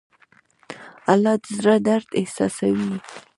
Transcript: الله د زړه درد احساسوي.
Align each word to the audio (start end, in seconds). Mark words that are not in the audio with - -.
الله 1.11 1.33
د 1.41 1.45
زړه 1.57 1.75
درد 1.87 2.09
احساسوي. 2.19 2.93